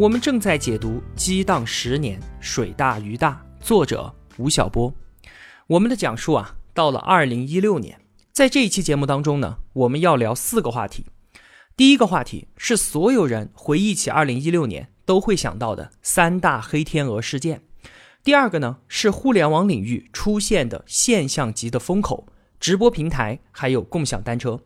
[0.00, 4.90] 我们正在解读《激荡十年，水大鱼大》，作者吴晓波。
[5.66, 8.00] 我们的讲述啊，到了二零一六年，
[8.32, 11.04] 在这一期节目当中呢，我们要聊四个话题。
[11.76, 17.60] 第一个话题是所有人回忆起二零一六年都会想到的三大黑天鹅事件。
[18.24, 22.26] 第二个呢，是互联网领域出现的现象级的风口，
[22.58, 24.62] 直播平台还有共享单车。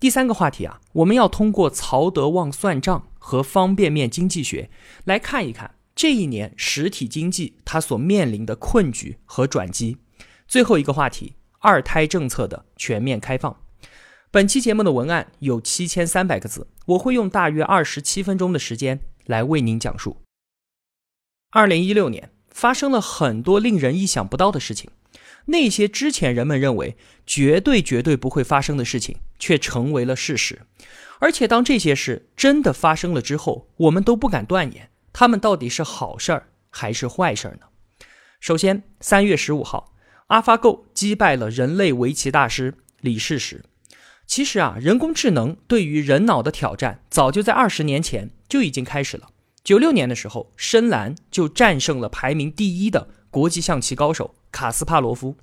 [0.00, 4.70] 第三个话题啊，我们要通过曹德旺算账和方便面经济学
[5.04, 9.98] 来看一看这一年实体经济它所面临的困局和转机。
[10.46, 13.60] 最后一个话题，二胎政策的全面开放。
[14.30, 20.18] 本期节目的文案有七千三百个字，我会用大约二十七分钟的时间来为您讲述。
[21.50, 24.90] 二零一六年发生了很多令人意想不到的事情。
[25.46, 30.62] 那些之前人们认为绝对绝对不会发生的事情，却成为了事实。
[31.18, 37.66] 而且，当这些事真的发生了之后，我们都不敢断言他们到底是好事儿还是坏事儿呢？
[38.40, 39.92] 首先，三月十五号
[40.28, 42.72] ，AlphaGo 击败了人类围棋大师
[43.02, 43.62] 李世石。
[44.26, 49.28] 其实啊，人工智能对于人脑的挑战，早就在二十年前就已经开始了。
[49.62, 54.34] 九六年的时候，深蓝就战胜了排名第一的国际象棋高手。
[54.50, 55.36] 卡斯帕罗夫，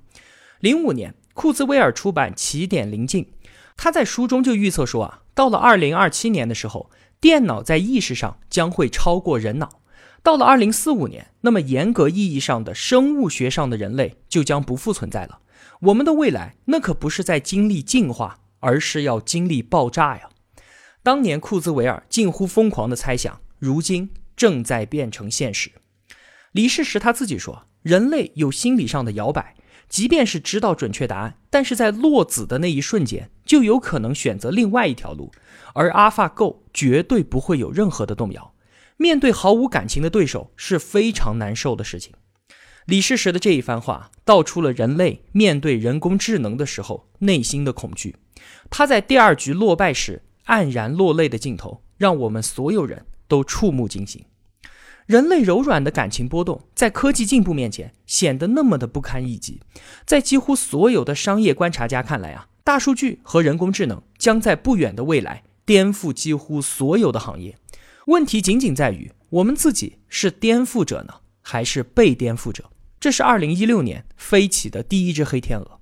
[0.60, 3.24] 零五年，库兹韦尔出版《起点临近》，
[3.76, 9.80] 他在书中就预测说啊，到了二零二七年的时候，电脑在意识上将会超过人脑；
[10.22, 15.40] 到了二零四五年，那么严格意义上的生物学上的人类就将不复存在了。
[15.80, 20.28] 我们的未来那可不是在经历进化，而是要经历爆炸呀！
[21.02, 25.72] 当年库兹韦尔近乎疯狂的猜想，如今正在变成现实。
[26.52, 27.64] 李世石他自己说。
[27.82, 29.56] 人类有心理上的摇摆，
[29.92, 35.30] 即便是知道准确答案，但是在落子的那一瞬间，就有可能选择另外一条路。
[35.74, 38.54] 而 AlphaGo 绝对不会有任何的动摇。
[38.96, 42.14] 面对毫无感情的对手是非常难受的事情。
[42.86, 48.16] 李世石的这一番话道出了人类面对人工智能的时候内心的恐惧。
[48.70, 54.24] 他在第二局落败时黯然落泪的镜头，让我们所有人都触目惊心。
[55.06, 59.60] 人类柔软的感情波动，在科技进步面前显得那么的不堪一击。
[60.06, 67.56] 在几乎所有的商业观察家看来啊，大数据和人工智能将在不远的未来颠覆几乎所有的行业。
[68.06, 72.70] 问题仅仅在于，我们自己是颠覆者呢，还是被颠覆者？
[73.00, 75.80] 这是二零一六年飞起的第一只黑天鹅。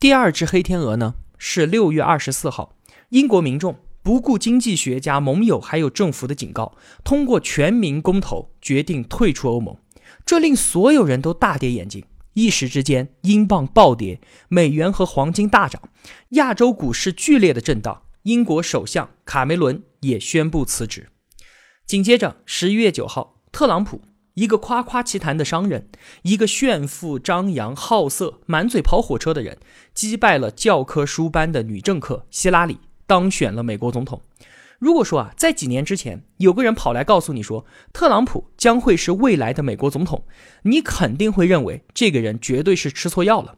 [0.00, 2.76] 第二只黑天鹅呢，是六月二十四号，
[3.10, 3.76] 英国民众。
[4.06, 9.76] 不顾经济学家、盟友还有政府的警告，通过全民公投决定退出欧盟，
[10.24, 12.04] 这令所有人都大跌眼镜。
[12.34, 15.82] 一时之间，英镑暴跌，美元和黄金大涨，
[16.28, 18.02] 亚洲股市剧烈的震荡。
[18.22, 21.08] 英国首相卡梅伦也宣布辞职。
[21.84, 24.02] 紧接着，十一月九号，特朗普，
[24.34, 25.88] 一个夸夸其谈的商人，
[26.22, 29.58] 一个炫富张扬、好色、满嘴跑火车的人，
[29.92, 32.78] 击败了教科书般的女政客希拉里。
[33.06, 34.20] 当选了美国总统。
[34.78, 40.24] 如果说啊，在几年之前有个人跑来告诉你说特朗普将会是未来的美国总统，
[40.64, 43.56] 你肯定会认为这个人绝对是吃错药了。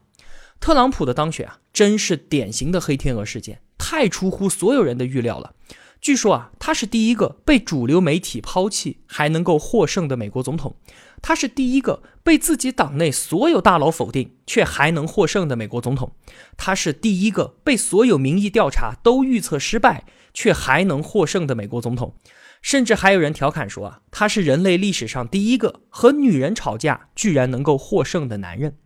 [0.60, 5.54] 特朗普的当选啊，真是典型的黑天鹅事件，太出乎所有人的预料了。
[6.00, 10.76] 据说啊，他是第一个被主流媒体抛弃还能够获胜的美国总统。
[11.20, 16.12] 他是第一个被自己党内所有大佬否定却还能获胜的美国总统，
[16.56, 22.14] 他是第一个被所有民意调查都预测失败却还能获胜的美国总统，
[22.62, 28.76] 甚至还有人调侃说啊，他是人类历史上第一个和女人吵架居然能够获胜的男人。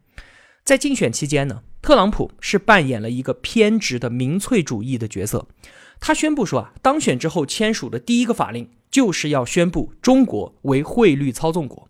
[0.65, 5.49] 在竞选期间呢，特朗普是扮演了一个偏执的民粹主义的角色，
[5.99, 11.89] 他宣布说啊，当选之后签署的第一个法令就是要宣布中国为汇率操纵国。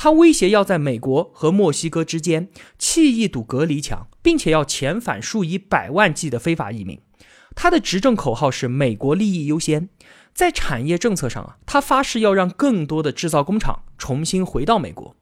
[0.00, 2.48] 他威胁要在美国和墨西哥之间
[2.78, 7.00] 砌一堵隔离墙，并且要遣返数以百万计的非法移民。
[7.56, 9.88] 他的执政口号是“美国利益优先”。
[10.32, 15.16] 在产业政策上啊，他发誓要让更多的制造工厂重新回到美国。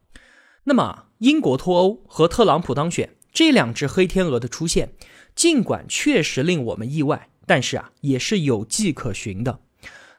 [0.64, 4.92] 那么，英国脱欧和特朗普当选这两只黑天鹅的出现，
[5.34, 9.60] 尽管确实令我们意外，但是啊，也是有迹可循的。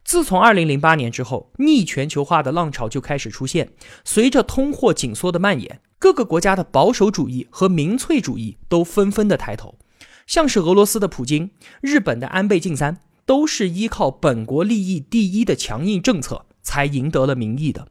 [0.08, 3.74] 自从二零零八年之后，逆全球化的浪潮就开始出现。
[4.06, 9.78] 随着通货紧缩的蔓延，各个国家的保守主义和民粹主义都纷纷的抬头。
[10.26, 11.52] 像是俄罗斯的普京、
[11.82, 17.90] 日本的安倍晋三，都是依靠本国利益第一的强硬政策才赢得了民意的。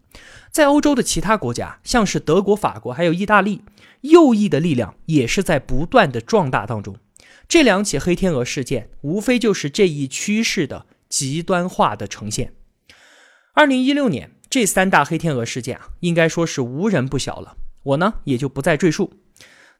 [0.50, 3.60] 在欧洲的其他国家，像是德国、法国还有意大利，
[4.00, 6.96] 右翼的力量也是在不断的壮大当中。
[7.46, 10.86] 这两起黑天鹅事件，无非就是这一趋势的。
[11.08, 12.54] 极端化的呈现。
[13.54, 17.56] 二零一六年这三大黑天鹅事件啊，应该说是无人不晓了。
[17.82, 19.12] 我呢也就不再赘述。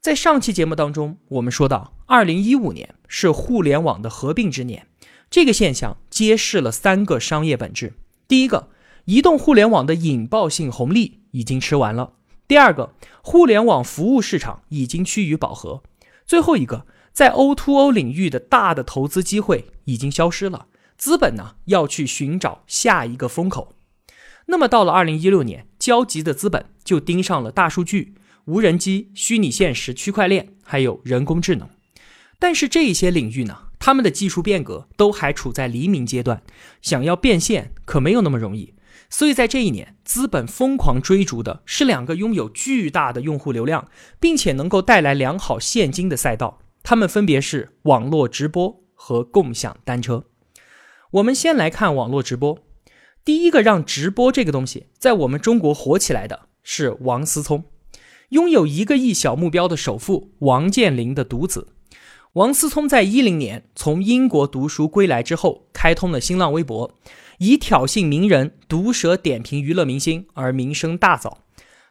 [0.01, 4.87] 在上期节目当中，我们说到，二零一五年是互联网的合并之年，
[5.29, 7.95] 这个现象揭示了三个商业本质：
[8.29, 8.69] 第一个，
[9.07, 12.13] 移动互联网的引爆性红利已经吃完了；
[12.47, 15.83] 第二个，互联网服务市场已经趋于饱和；
[16.25, 20.67] 最后一个，在 O2O 领域的大的投资机会已经消失了。
[20.97, 23.75] 资本呢要去寻找下一个风口，
[24.47, 28.15] 那么到了二零一六年，焦急的资本就盯上了大数据、
[28.47, 31.69] 无人机、虚拟现实、区块链，还有人工智能。
[32.39, 36.43] 但是这一些领域呢，他们的技术变革都还处在黎明阶段，
[36.81, 38.75] 想要变现可没有那么容易。
[39.09, 43.89] 所以在这一年，资本疯狂追逐的是两个拥有巨大的用户流量，
[44.19, 50.25] 并且能够带来良好现金的赛道，它们分别是网络直播和共享单车。
[51.17, 52.59] 我们先来看网络直播。
[53.25, 57.65] 第一个让直播这个东西在我们中国火起来的是王思聪，
[58.31, 61.69] 拥有一个亿小目标的首富王健林的独子。
[62.35, 66.93] 王思聪在一零年从英国读书归来之后，开通了新浪微博，
[67.39, 71.39] 以挑衅名人、毒舌点评娱乐明星而名声大噪。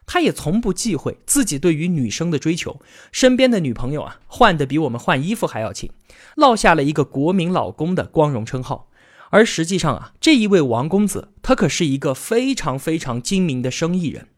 [0.06, 2.80] 他也从不忌讳自己对于女生的追求，
[3.10, 5.90] 身边的女朋友啊换的比我们换衣服还要勤，
[6.36, 8.88] 落下了一个国民老公的光荣称号。
[9.30, 14.28] 而实际上啊，这一位王公子，他可是一个非常非常精明的生意人。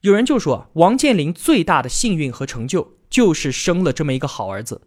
[0.00, 4.82] 有人就说，王健林最大的幸运和成就，就是生了这么一个好儿子。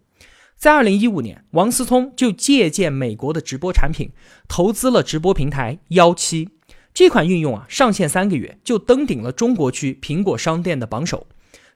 [0.57, 4.11] 在二零一五年，王思聪就借鉴美国的直播产品，
[4.47, 6.49] 投资了直播平台幺七。
[6.93, 11.27] 这款应用啊，上线三个月就登顶了中国区苹果商店的榜首。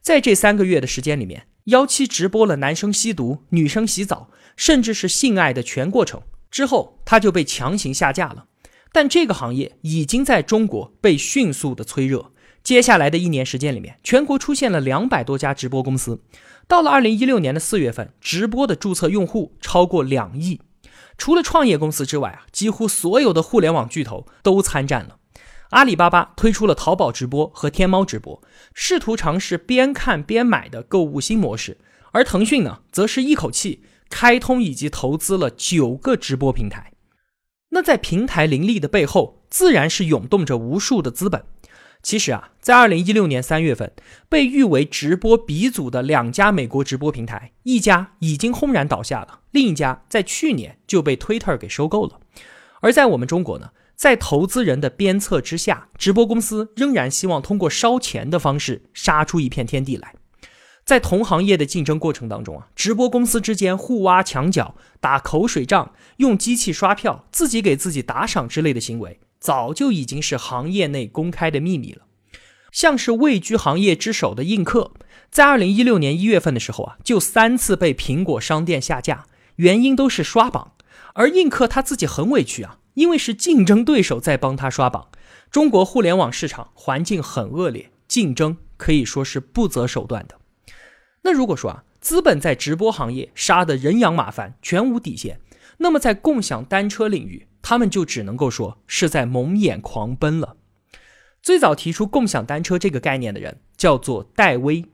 [0.01, 6.21] 在这三个月的时间里面，幺七直播了男生吸毒、女生洗澡，甚至是性爱的全过程。
[6.49, 8.45] 之后，他就被强行下架了。
[8.91, 12.31] 但这个行业已经在中国被迅速的催热。
[12.63, 16.21] 接下来的一年时间里面，全国出现了两百多家直播公司。
[16.67, 20.59] 到了二零一六年的四月份，直播的注册用户超过两亿。
[21.17, 25.17] 除了创业公司之外啊，几乎所有的互联网巨头都参战了。
[25.69, 28.41] 阿里巴巴推出了淘宝直播和天猫直播，
[28.73, 31.77] 试图尝试边看边买的购物新模式。
[32.11, 33.83] 而腾讯呢，则是一口气。
[34.09, 36.93] 开通以及投资了九个直播平台，
[37.69, 41.43] 那在平台林立的背后，自然是涌动着无数的资本。
[42.03, 43.91] 其实啊，在二零一六年三月份，
[44.29, 52.19] 被誉为直播鼻祖的两家美国直播平台，一家已经轰然倒下了，另一家在去年就被 Twitter 给收购了。
[52.81, 60.13] 而在我们中国呢，在投资人的鞭策之下，直播公司仍然希望通过烧钱的方式杀出一片天地来。
[60.87, 72.03] 在同行业的竞争过程当中啊，直播公司之间互挖墙角、打口水仗、用机器刷票、自己给自己打赏之类的行为，早就已经是行业内公开的秘密了。
[72.71, 74.93] 像是位居行业之首的映客，
[75.29, 79.25] 在二零一六年一月份的时候啊，就三次被苹果商店下架，
[79.57, 80.71] 原因都是刷榜。
[81.15, 85.09] 而映客他自己很委屈啊，因为是竞争对手在帮他刷榜。
[85.51, 90.37] 中国互联网市场环境很恶劣，竞争可以说是不择手段的。
[91.23, 95.39] 那如果说啊，资本在直播行业杀得人仰马翻，全无底线，
[95.77, 100.55] 那么在共享单车领域，他们就只能够说是在蒙眼狂奔了。
[101.41, 104.85] 最早提出共享单车这个概念的人叫做戴威，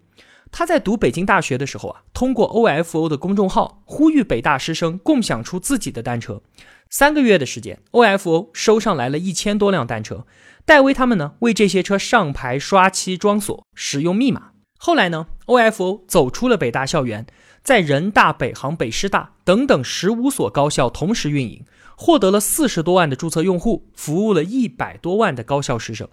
[0.52, 6.42] 他在读北京大学的时候啊，通过 OFO 的公众号呼吁北大师生共享出自己的单车。
[6.90, 10.28] 三个月的时间，OFO 收上来了一千多辆单车，
[10.64, 14.53] 戴威他们呢为这些车上牌、刷漆、装锁、使用密码。
[14.86, 17.26] 后来呢，OFO 走出了北大校园，
[17.64, 21.64] 在人大、北航、北师大等等十五所高校同时运营，
[21.96, 26.10] 获得了四十多万的注册用户，服务了一百多万的高校师生。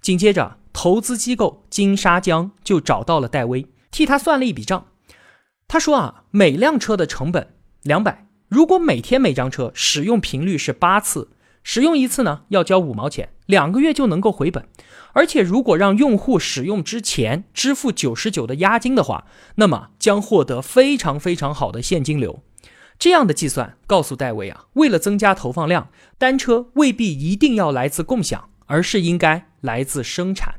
[0.00, 4.86] 紧接着，投资机构金沙江就找到了戴威，替他算了一笔账。
[5.66, 11.28] 他说啊，每辆车的成本两百，如果每天每张车使用频率是八次。
[11.62, 14.68] 使用一次呢，要交五毛钱，两个月就能够回本。
[15.14, 19.26] 而且如果让用户使用之前支付九十九的押金的话，
[19.56, 22.42] 那么将获得非常非常好的现金流。
[22.98, 25.88] 这样的计算告诉戴维啊，为了增加投放量，
[26.18, 30.56] 单车未必一定要来自共享，而是应该来自生产。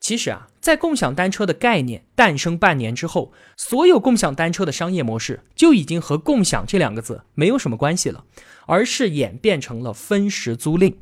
[0.00, 8.24] 其实啊，在共享单车的概念诞生半年之后，所有共享单车的商业模式就已经和“共享”这两个字没有什么关系了，
[8.66, 10.94] 而是演变成了分时租赁。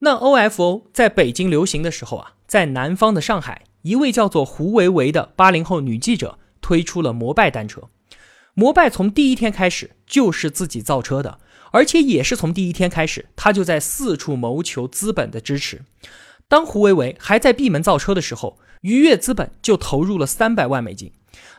[0.00, 7.82] 那 OFO 在北京流行的时候啊，在南方的上海，一位叫做胡维维的八零后女记者推出了摩拜单车。
[8.54, 11.40] 摩拜从第一天开始就是自己造车的，
[11.72, 15.82] 而且也是从第一天开始，他就在四处谋求资本的支持。
[16.46, 21.10] 当胡维维还在闭门造车的时候，愉悦资本就投入了三百万美金。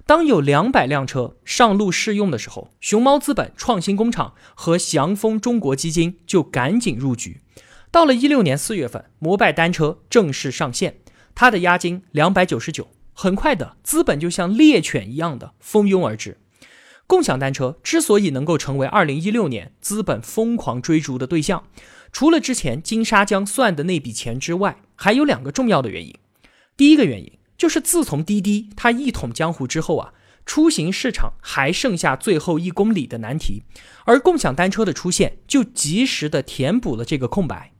[0.05, 7.41] 当有两百辆车上路试用的时候，熊猫资本创新工厂和祥丰中国基金就赶紧入局。
[7.91, 10.99] 到了一六年四月份，摩拜单车正式上线，
[11.33, 12.89] 它的押金两百九十九。
[13.13, 16.37] 很快的，资本就像猎犬一样的蜂拥而至。
[17.07, 21.63] 共享单车之所以能够成为二零一六年资本疯狂追逐的对象。
[22.11, 26.13] 除了之前金沙江算的那笔钱之外，还有两个重要的原因。
[26.77, 30.13] 第一个原因就是自从滴滴它一统江湖之后啊，
[30.45, 33.63] 出行市场还剩下最后一公里的难题，
[34.05, 37.73] 而共享单车的出现就及时的填补了这个空白。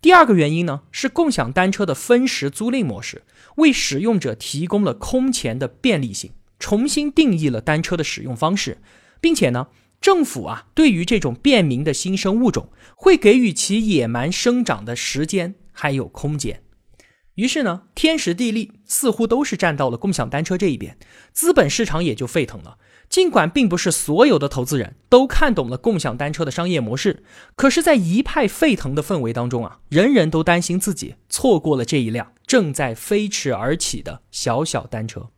[0.00, 3.22] 第二个原因呢，是共享单车的分时租赁模式
[3.56, 8.78] 为使用者提供了空前的便利性，重新定义了单车的使用方式，
[9.20, 9.68] 并且呢。
[10.00, 16.62] 政府啊，对于这种便民的新生物种，会给予其野蛮生长的时间还有空间。
[17.34, 20.96] 于是呢，天时地利似乎都是站到了共享单车这一边，
[21.34, 22.78] 资本市场也就沸腾了。
[23.10, 27.24] 尽管并不是所有的投资人都看懂了共享单车的商业模式，
[27.56, 35.30] 可是，在一派沸腾的氛围当中啊，人人都担心自己错过了这一辆正在飞驰而起的小小单车。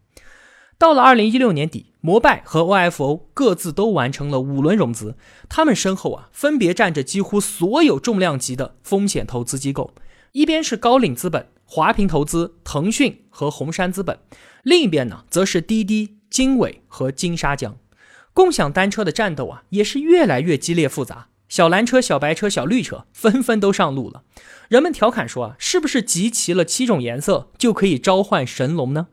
[0.76, 5.16] 到了二零一六年底，摩拜和 OFO 各自都完成了五轮融资，
[5.48, 9.94] 他们身后啊，分别站着几乎所有重量级的风险投资机构，
[10.32, 14.18] 一边是高瓴资本、华平投资、腾讯和红杉资本，
[14.62, 17.76] 另一边呢，则是滴滴、经纬和金沙江。
[18.32, 24.22] 共享单车的战斗啊，也是越来越激烈复杂，小蓝车、小白车、小绿车纷纷都上路了。
[24.70, 29.08] 人们调侃说啊，是不是集齐了七种颜色就可以召唤神龙呢？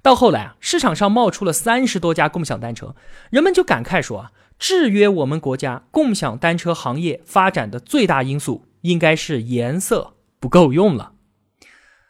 [0.00, 2.94] 到后来啊，市场上冒出了三十多家共享单车，
[3.30, 11.14] 人们就感慨说啊，制约我们国家共享单车行业发展的最大因素，应该是颜色不够用了。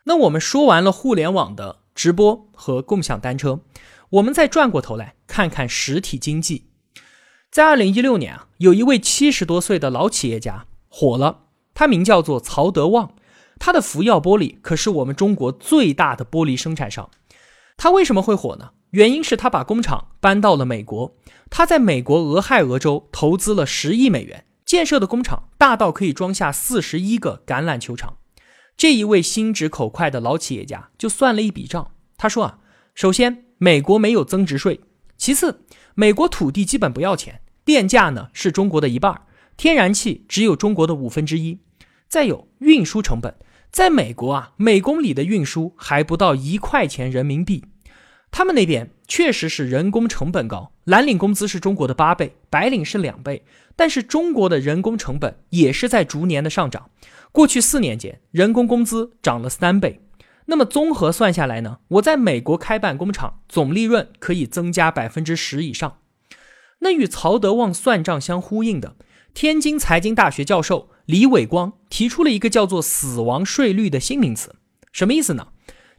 [0.04, 3.60] 那我们说完了互联网的直播和共享单车，
[4.10, 6.66] 我们再转过头来看看实体经济。
[7.50, 13.14] 在二零一六年啊，有一位七十多岁的老企业家火了，他名叫做曹德旺，
[13.58, 17.08] 他的福耀玻璃可是我们中国最大的玻璃生产商。
[17.76, 18.70] 他为什么会火呢？
[18.90, 21.16] 原因是他把工厂搬到了美国，
[21.48, 28.16] 他在美国俄亥俄州投资了十亿美元建设的工厂，大到可以装下四十一个橄榄球场。
[28.76, 32.58] 这一位心直口快的老企业家就算了一笔账，他说啊，
[32.94, 34.80] 首先美国没有增值税，
[35.18, 35.60] 其次
[35.94, 39.20] 美国土地基本不要钱，电价呢是中国的一半，
[39.58, 41.58] 天然气只有中国的五分之一，
[42.08, 43.34] 再有运输成本。
[43.70, 47.62] 在美国啊，每公里的运输还不到一块钱人民币。
[48.30, 53.44] 他们那边确实是人工成本高，蓝领工资是中国的八倍，白领是两倍。
[53.76, 56.88] 但是中国的人工成本也是在逐年的上涨。
[57.30, 60.00] 过去四年间，人工工资涨了三倍。
[60.50, 65.98] 那么综合算下来呢，我在美国开办工厂，总利润可以增加百分之十以上。
[66.80, 68.96] 那与曹德旺算账相呼应的，
[69.32, 70.90] 天津财经大学教授。
[71.06, 74.54] 李伟光提出了一个叫做“死亡税率”的新名词，
[74.92, 75.48] 什么意思呢？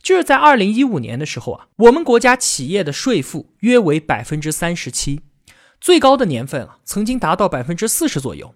[0.01, 5.21] 就是在二零一五年的时候啊，我们国家企业的税负约为百分之三十七，
[5.81, 8.55] 最高的年份啊，曾经达到百分之四十左右。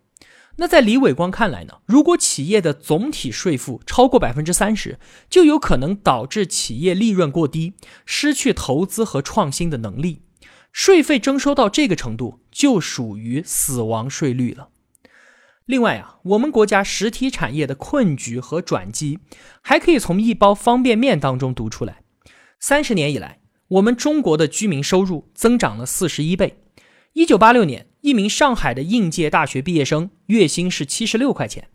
[0.58, 4.98] 那在李伟光看来呢，如果企业的总体税负超过百分之三十，
[5.30, 7.74] 就有可能导致企业利润过低，
[8.06, 10.22] 失去投资和创新的能力。
[10.72, 14.70] 税费征收到这个程度，就属于死亡税率了。
[15.66, 19.20] 另外啊，我们国家实体产业的困局和转机，
[19.62, 22.04] 还可以从一包方便面当中读出来。
[22.60, 26.60] 三十年以来，我们中国的居民收入增长了四十一倍。
[27.16, 31.70] 一九八六年，一名上海的应届大学毕业生月薪是七十六块钱，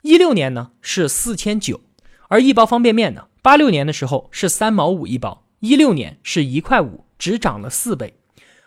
[0.00, 1.82] 一六年呢是四千九，
[2.28, 8.14] 而一包方便面呢，八六年的时候是三毛五一包，一六年是一块五，只涨了四倍。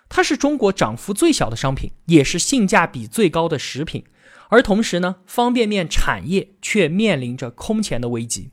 [0.08, 4.04] 它是中国涨幅最小的商品，也是性价比最高的食品。
[4.50, 8.52] 而同时呢，方便面产业却面临着空前的危机。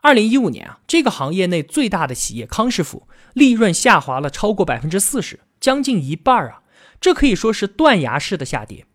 [0.00, 6.61] 二零一五年啊，这个行业内最大的企业康师傅利润下滑了超过百分之四十，将近一半啊！
[7.02, 8.86] 这可以说是断崖式的下跌。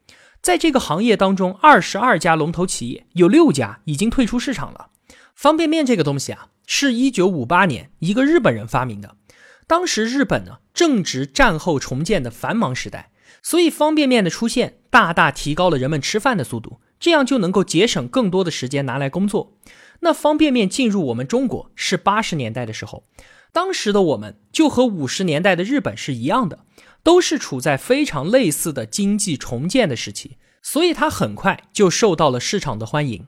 [0.41, 4.91] 在这个行业当中，二十二家龙头企业有六家已经退出市场了。
[5.35, 9.17] 方便面这个东西啊，是一九五八年一个日本人发明的。
[9.67, 13.11] 当时日本呢正值战后重建的繁忙时代，
[13.43, 19.57] 所以方便面的出现大大提高了人们吃饭的速度，这样就能够节省更多的时间拿来工作。
[19.99, 23.03] 那方便面进入我们中国是八十年代的时候，
[23.51, 26.59] 当时的我们就和五十年代的日本是一样的。
[27.03, 33.25] 都是处在非常类似的经济重建的时期，所以它很快就受到了市场的欢迎。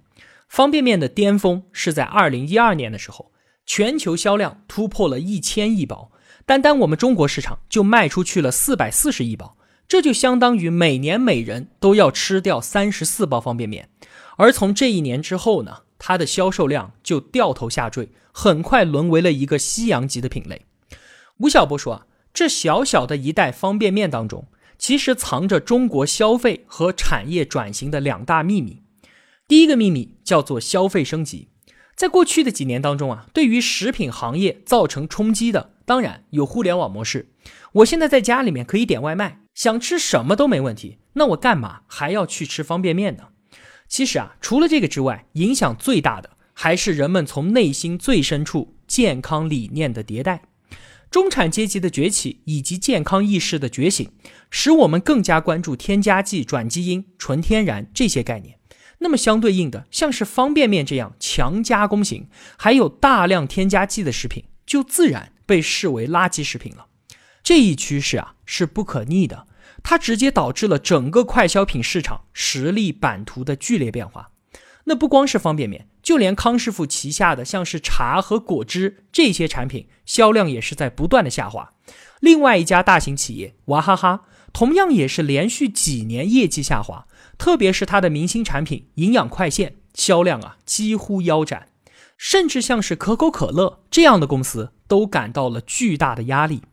[0.49, 3.31] 方便面的巅峰是在二零一二年的时候，
[3.65, 6.11] 全球销量突破了一千亿包，
[6.45, 9.55] 单单我们中国市场就卖出去了四百四十亿包，
[9.87, 13.89] 这就相当于每年每人都要吃掉三十四包方便面。
[14.37, 20.65] 而从这一年之后呢，它的销售量就掉头下坠，很快沦为了一个夕阳级的品类。
[21.37, 22.05] 吴晓波说啊。
[22.39, 28.81] 这小小的一袋方便面当中，其实藏着中国消费和产业转型的两大秘密。
[29.45, 31.49] 第一个秘密叫做消费升级。
[31.97, 37.33] 在过去的几年当中啊，对于食品行业造成冲击的，当然有互联网模式。
[37.73, 40.99] 我现在在家里面可以点外卖，想吃什么都没问题。
[41.15, 43.23] 那我干嘛还要去吃方便面呢？
[43.89, 50.43] 其实啊，除了这个之外，影响最大的还是人们从内心最深处健康理念的迭代。
[51.11, 54.11] 中产阶级的崛起以及健康意识的觉醒，
[54.51, 58.59] 使我们更加关注添加剂、转基因、纯天然这些概念。
[58.99, 66.87] 那么相对应的，像是方便面这样强加工型、还有大量添加剂的食品，就自然被视为垃圾食品了。
[67.41, 69.47] 这一趋势啊是不可逆的，
[69.81, 74.31] 它直接导致了整个快消品市场实力版图的剧烈变化。
[74.83, 81.73] 那不光是方便面，就连康师傅旗下的像是茶和果汁这些产品，销量也是在不断的下滑。
[82.19, 87.05] 另外一家大型企业娃哈哈，同样也是连续几年业绩下滑，
[87.37, 91.67] 特别是它的明星产品营养快线销量啊几乎腰斩，
[92.17, 96.63] 甚至像是可口可乐这样的公司都感到了巨大的压力。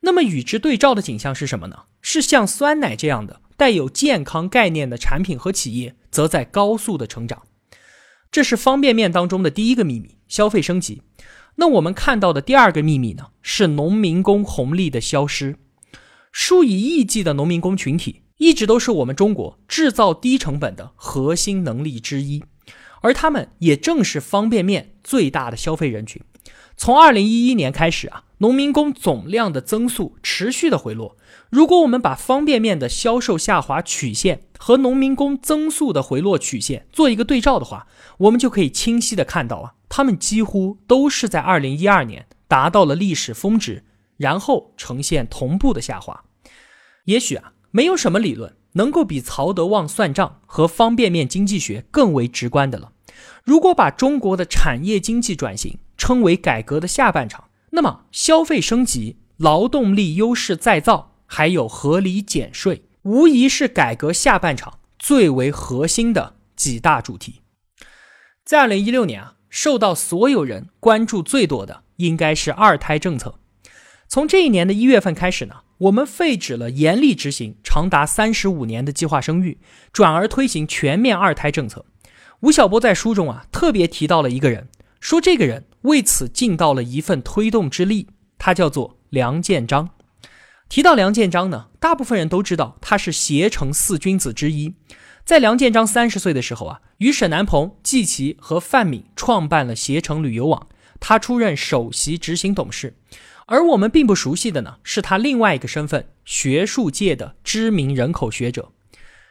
[0.00, 1.84] 那么与之对照的景象是什么呢？
[2.02, 3.40] 是像酸奶这样的。
[3.56, 7.44] 带有健康概念的产品和企业，则在高速的成长。
[8.34, 11.02] 这是方便面当中的第一个秘密：消费升级。
[11.54, 13.26] 那我们看到的第二个秘密呢？
[13.42, 15.54] 是农民工红利的消失。
[16.32, 22.42] 数以亿计的农民工群体，一直都是我们中国制造低成本的核心能力之一，
[23.02, 26.20] 而他们也正是方便面最大的消费人群。
[26.76, 31.16] 从二零一一年开始啊，农民工总量的增速持续的回落。
[31.50, 37.86] 如果我们把方便面的销售下滑曲线和农民工增速的回落曲线做一个对照的话，
[38.18, 43.84] 我们就可以清晰的看到啊，他们几乎都是在二零一二年达到了历史峰值，
[44.16, 46.24] 然后呈现同步的下滑。
[47.04, 52.90] 也许啊，没有什么理论能够比曹德旺算账和方便面经济学更为直观的了。
[53.44, 61.12] 如果把中国的产业经济转型称为改革的下半场，那么消费升级、劳动力优势再造。
[61.26, 67.40] 还有合理减税，无疑是改革下半场最为核心的几大主题。
[68.44, 73.40] 在二零一六年啊，受到所有人关注最多的应该是二胎政策。
[74.06, 79.58] 从这一年的一月份开始呢，我们废止了严厉执行长达三十五年的计划生育，
[79.92, 81.86] 转而推行全面二胎政策。
[82.40, 84.68] 吴晓波在书中啊特别提到了一个人，
[85.00, 89.90] 说这个人为此尽到了一份推动之力，他叫做梁建章。
[90.70, 94.74] 提到梁建章呢，大部分人都知道他是携程四君子之一。
[95.26, 100.68] 在梁建章三十岁的时候啊，与沈南鹏、季琦和范敏创办了携程旅游网，
[101.00, 102.96] 他出任首席执行董事。
[103.46, 108.72] 而我们并不熟悉的呢，是他另外一个身份——学术界的知名人口学者。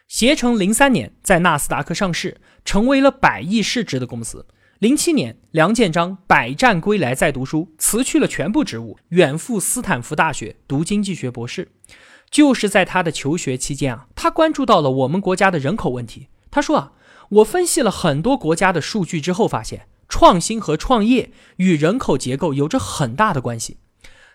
[0.08, 4.46] 携程零三年在纳斯达克上市，成为了百亿市值的公司。
[4.84, 11.72] 零七年，梁建章百战归来再读书，辞去了全部职务，远赴斯坦福大学读经济学博士。
[12.30, 16.28] 就是在他的求学期间啊，他关注到了我们国家的人口问题。
[16.52, 16.92] 他说啊，
[17.30, 23.78] 我分析了很多国家的数据之后，发现创新和创业与人口结构有着很大的关系。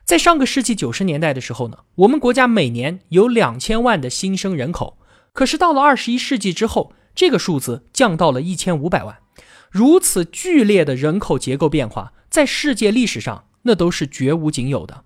[0.06, 4.96] 在上个世纪九十年代的时候呢，我们国家每年有两千万的新生人口，
[5.34, 9.18] 可是到了二十一世纪之后，这个数字降到了一千五百万。
[9.70, 15.04] 如此剧烈的人口结构变化，在世界历史上那都是绝无仅有的。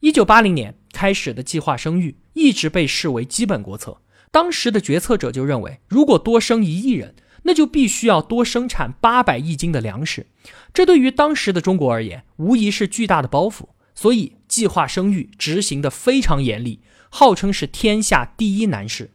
[0.00, 10.26] 一九八零年开始的计划生育一直被视为基本国策，当时的决策者就认为，如果多生一亿人，那就必须要多生产八百亿斤的粮食，
[10.72, 13.68] 这对于当时的中国而言，无疑是巨大的包袱。
[13.94, 19.10] 所以计划生育执行的非常严厉，号称是天下第一难事。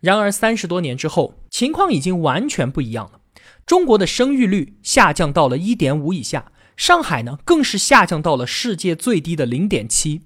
[0.00, 3.20] 然而三十多年之后，情况已经完全不一样了。
[3.66, 10.22] 中国的生育率下降到了一点五以下，上海呢更是下降到了世界最低的零点七。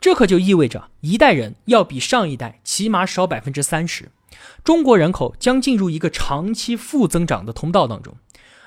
[0.00, 4.10] 这可就意味着一代人要比上一代起码少百分之三十，
[4.62, 8.14] 中国人口将进入一个长期负增长的通道当中。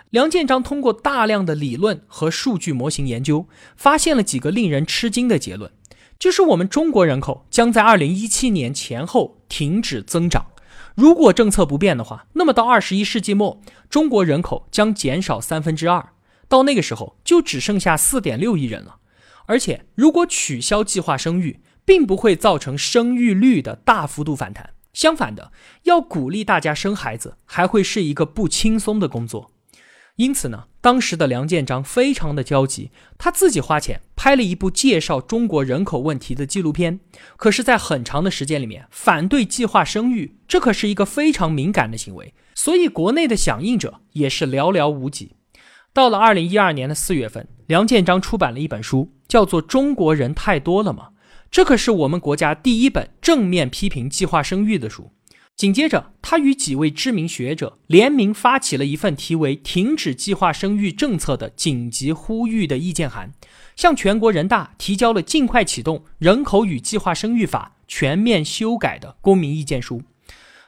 [0.10, 5.72] 梁建章通过大量的理论和数据模型研究，发现了几个令人吃惊的结论，
[6.20, 10.48] 就是我们中国人口将在二零一七年前后停止增长。
[10.96, 16.14] 如果政策不变的话，那么到二十一世纪末，中国人口将减少三分之二，
[16.48, 18.98] 到那个时候就只剩下四点六亿人了。
[19.46, 24.74] 而且，如果取消计划生育，并不会造成生育率的大幅度反弹。
[24.94, 25.52] 相反的，
[25.84, 29.52] 要鼓励大家生孩子，还会是一个不轻松的工作。
[30.18, 37.00] 因此呢，当时的梁建章非常的焦急，他自己花钱拍了一部介绍中国人口问题的纪录片。
[37.38, 45.36] 可是，在很长的时间里面，反对计划生育，这可是一个非常敏感的行为，所以国内的响应者也是寥寥无几。
[45.94, 51.10] 到了二零一二年的四月份，梁建章出版了一本书，叫做《中国人太多了吗》。
[51.52, 55.12] 这可是我们国家第一本正面批评计划生育的书。
[55.62, 63.32] 紧接着，他与几位知名学者联名发起了一份题为“停止计划生育政策”的紧急呼吁的意见函，
[63.76, 70.02] 向全国人大提交了尽快启动《人口与计划生育法》全面修改的公民意见书。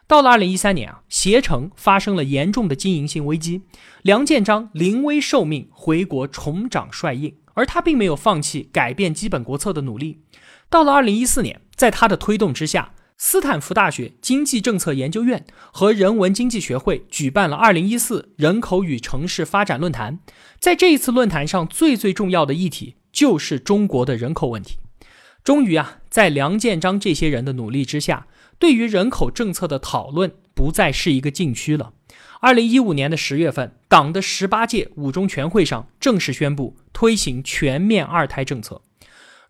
[0.05, 3.63] 到了二零一三年啊，携程发生了严重的经营性危机，
[4.03, 10.21] 梁建章临危受命回国重掌帅印，而他并没有放弃改变基本国策的努力。
[10.69, 20.19] 到了二零一四年，在他的推动之下，斯坦福大学经济政策研究院和人文经济学会举办了二零一四人口与城市发展论坛。
[20.59, 24.77] 在这一次论坛上，最最重要的议题就是中国的人口问题。
[25.43, 28.27] 终于啊，在梁建章这些人的努力之下。
[28.59, 31.91] 对于人口政策的讨论不再是一个禁区了。
[32.39, 38.81] 二零一五年的十月份，党的十八届五中全会上正式宣布推行全面二胎政策。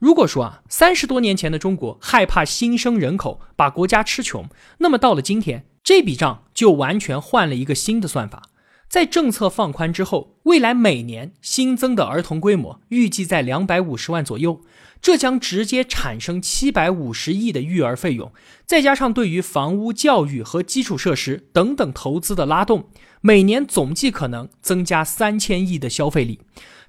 [0.03, 8.49] 如果说啊，三十多年前的中国害怕新生人口把国家吃穷，那么到了今天，这笔账就完全换了一个新的算法。
[8.89, 14.59] 在政策放宽之后，未来每年新增的儿童规模预计在两百五十万左右。
[15.01, 18.33] 这将直接产生七百五十亿的育儿费用，
[18.65, 22.89] 再加上对于房屋、教育和基础设施等等投资的拉动，
[23.21, 26.41] 每年总计可能增加三千亿的消费力。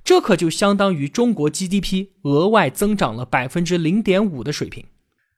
[0.05, 4.85] 这可就相当于中国 GDP 额外增长了百分之零点五的水平。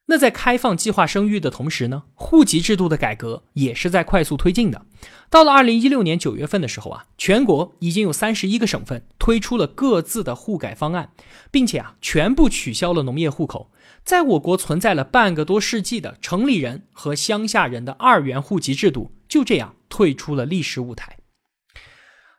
[0.09, 4.87] 那在开放计划生育的同时呢，户籍制度的改革也是在快速推进的。
[5.29, 11.11] 到了二零一六年九月份的时候啊，全国已经有三十一个省份推出了各自的户改方案，
[11.51, 13.73] 并且啊，全部取消了农业户口。
[14.05, 21.17] 在我国存在了半个多世纪的城里人和乡下人的二元户籍制度，就这样退出了历史舞台。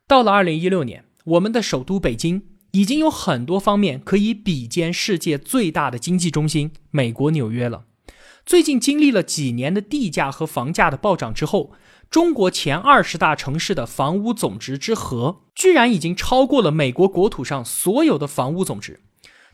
[0.07, 2.43] 到了二零一六年，我们的首都北京。
[2.71, 7.85] 已经有很多方面可以比肩世界最大的经济中心美国纽约了。
[8.45, 11.71] 最近经历了几年的地价和房价的暴涨之后，
[12.09, 18.99] 中国前二十大城市的房屋总值之和，居然已经超过了美国国土上所有的房屋总值。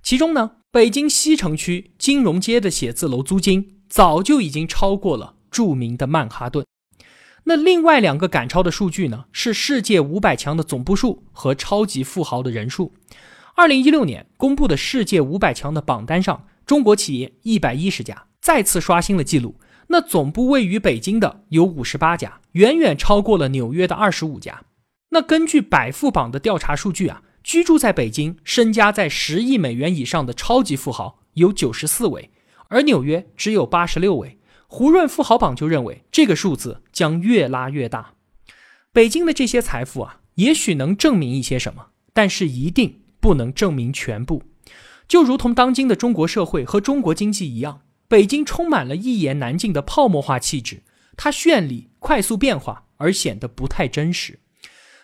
[0.01, 6.65] 其中呢，北京西城区金融街的写字楼租金早就已经超过了著名的曼哈顿。
[7.45, 9.25] 那另外两个赶超的数据呢？
[9.31, 12.93] 是世界五百强的总部数和超级富豪的人数。
[13.55, 19.59] 二零一六年公布的世界五百强的榜单上，中国企业一百一十家，再次刷新了记录。
[19.87, 24.63] 那总部位于北京的有五十八家，远远超过了纽约的二十五家。
[25.09, 32.31] 那根据百富榜的调查数据啊，居住在北京、身家在十亿美元以上的超级富豪有九十四位，
[32.69, 34.39] 而纽约只有八十六位。
[34.75, 38.15] 胡润富豪榜就认为这个数字将越拉越大。
[38.91, 44.41] 北京的这些财富啊，也许能证明一些什么，但是一定不能证明全部。
[45.07, 50.81] 就如同当今的中国社会和中国经济一样，北京充满了一言难尽的泡沫化气质，
[51.15, 54.39] 它绚丽、快速变化，而显得不太真实。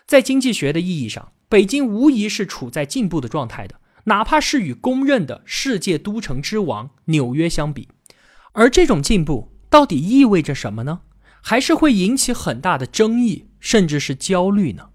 [0.07, 7.87] 在经济学的意义上，北京无疑是处在进步的状态的，哪怕是与公认的世界都城之王纽约相比，
[8.53, 9.51] 而这种进步。
[9.69, 11.01] 到底意味着什么呢？
[11.41, 14.89] 还是会引起很大的争议，甚至是焦虑呢？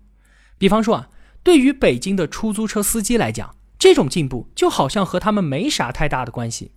[0.58, 1.08] 比方说啊，
[1.42, 6.72] 对于北京的出租车司机来讲，这种进步就好像和他们没啥太大的关系。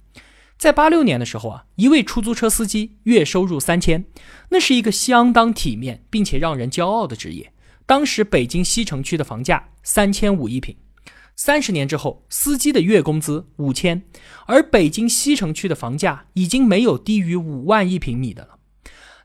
[0.57, 4.05] 在八六年的时候啊，一位出租车司机月收入三千，
[4.49, 7.51] 那是一个相当体面并且让人骄傲的职业。
[7.85, 10.75] 当时北京西城区的房价三千五一平。
[11.39, 14.01] 三十年之后，司机的月工资五千，
[14.47, 18.57] 而北京西城区的房价已经没有低于五万一平米的了。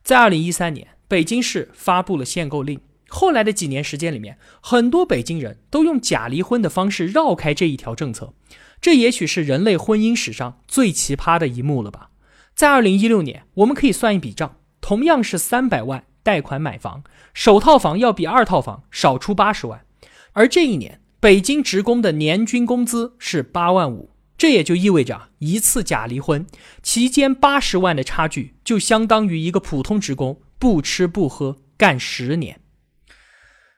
[0.05, 2.79] 在二零一三年，北京市发布了限购令。
[3.09, 8.35] 后来的几年时间里面，很多北京人都用假离婚的方式绕开这一条政策。
[8.79, 12.11] 这也许是人类婚姻史上最奇葩的一幕了吧？
[12.55, 19.87] 在二零一六年，我们可以算一笔账：同样是三百万贷款买房，首套房要比二套房少出八十万。
[20.33, 26.45] 而这一年，北京职工的年均工资是八万五，这也就意味着一次假离婚
[26.83, 32.61] 期间八十万的差距，就相当于一个普通职工不吃不喝干十年。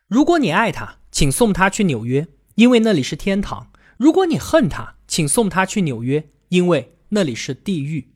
[0.08, 3.70] 如果你爱他，请送他去纽约，因为那里是天堂。
[3.98, 8.08] 如果你恨他，请送他去纽约，因为那里是地狱。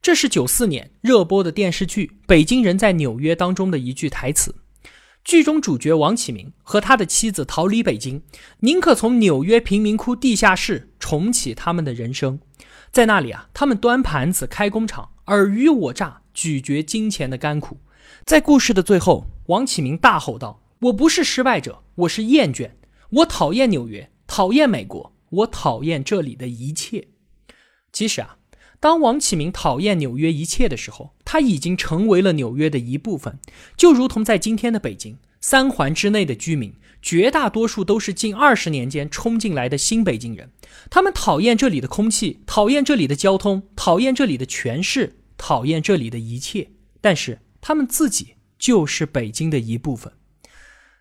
[0.00, 4.54] 这是九四年热播的电视剧《北京人在纽约》当中的一句台词。
[5.24, 8.22] 剧中主角王启明和他的妻子逃离北京，
[8.60, 12.38] 宁可从纽约贫民窟地下室重启他们的人生。
[12.92, 17.78] 在那里啊，他们端盘子、开工厂，尔虞我诈，咀嚼金钱的甘苦。
[18.26, 22.72] 在故事的最后，王启明大吼道：“我不是失败者，我是厌倦，
[23.10, 27.08] 我讨厌纽约。”讨厌美国，我讨厌这里的一切。
[27.92, 28.36] 其实啊，
[28.84, 33.38] 当王启明讨厌纽约一切的时候，他已经成为了纽约的一部分。
[33.78, 40.50] 就如同在今天的北京，三环之内的居民绝大多数都是近二十年间冲进来的新北京人。
[40.90, 46.68] 他们讨厌这里的空气，讨厌这里的交通，讨厌这里的权势，讨厌这里的一切。
[47.00, 50.12] 但是他们自己就是北京的一部分。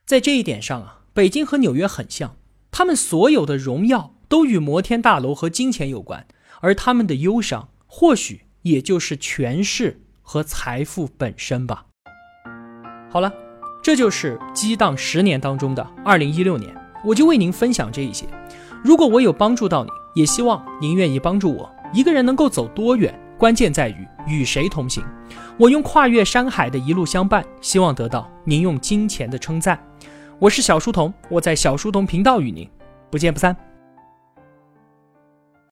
[0.05, 2.37] 在这一点上啊，北京和纽约很像。
[2.71, 6.25] 他们所有的荣耀都与摩天大楼和金钱有关，
[6.61, 11.85] 而他们的忧伤或许也就是权势和财富本身吧。
[13.11, 13.31] 好了，
[13.83, 16.75] 这就是激荡十年当中的二零一六年，
[17.05, 18.25] 我就为您分享这一些。
[18.83, 21.71] 如果我有帮助到你，也希望您愿意帮助我。
[21.93, 25.03] 一个人能够走多远，关键在于与谁同行。
[25.59, 29.79] 我用跨越山海的一路相伴，希望得到您用金钱的称赞。
[30.39, 32.67] 我是小书童，我在小书童频道与您
[33.11, 33.55] 不见不散。